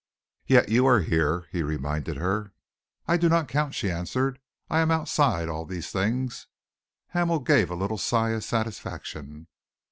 "Yet 0.47 0.69
you 0.69 0.87
are 0.87 1.01
here," 1.01 1.47
he 1.51 1.61
reminded 1.61 2.17
her. 2.17 2.53
"I 3.07 3.17
do 3.17 3.29
not 3.29 3.47
count," 3.47 3.75
she 3.75 3.91
answered. 3.91 4.39
"I 4.67 4.79
am 4.79 4.89
outside 4.89 5.47
all 5.47 5.63
these 5.63 5.91
things." 5.91 6.47
Hamel 7.09 7.37
gave 7.37 7.69
a 7.69 7.75
little 7.75 7.99
sigh 7.99 8.29
of 8.31 8.43
satisfaction. 8.43 9.45